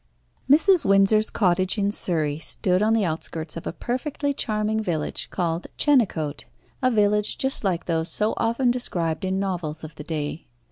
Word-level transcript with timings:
Mrs. 0.49 0.83
Windsor's 0.83 1.29
cottage 1.29 1.77
in 1.77 1.91
Surrey 1.91 2.39
stood 2.39 2.81
on 2.81 2.93
the 2.95 3.05
outskirts 3.05 3.55
of 3.55 3.67
a 3.67 3.71
perfectly 3.71 4.33
charming 4.33 4.81
village 4.81 5.29
called 5.29 5.67
Chenecote, 5.77 6.45
a 6.81 6.89
village 6.89 7.37
just 7.37 7.63
like 7.63 7.85
those 7.85 8.09
so 8.09 8.33
often 8.37 8.71
described 8.71 9.23
in 9.23 9.39
novels 9.39 9.83
of 9.83 9.93
the 9.97 10.03
day. 10.03 10.47